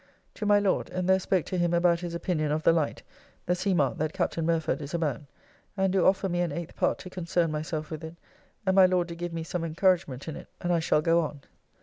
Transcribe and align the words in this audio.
To 0.33 0.47
my 0.47 0.57
Lord 0.57 0.89
and 0.89 1.07
there 1.07 1.19
spoke 1.19 1.45
to 1.45 1.59
him 1.59 1.75
about 1.75 1.99
his 1.99 2.15
opinion 2.15 2.51
of 2.51 2.63
the 2.63 2.73
Light, 2.73 3.03
the 3.45 3.53
sea 3.53 3.75
mark 3.75 3.99
that 3.99 4.13
Captain 4.13 4.43
Murford 4.47 4.81
is 4.81 4.95
about, 4.95 5.21
and 5.77 5.93
do 5.93 6.07
offer 6.07 6.27
me 6.27 6.41
an 6.41 6.51
eighth 6.51 6.75
part 6.75 6.97
to 7.05 7.09
concern 7.11 7.51
myself 7.51 7.91
with 7.91 8.03
it, 8.03 8.15
and 8.65 8.75
my 8.75 8.87
Lord 8.87 9.09
do 9.09 9.13
give 9.13 9.31
me 9.31 9.43
some 9.43 9.63
encouragement 9.63 10.27
in 10.27 10.35
it, 10.35 10.47
and 10.59 10.73
I 10.73 10.79
shall 10.79 11.03
go 11.03 11.19
on. 11.21 11.41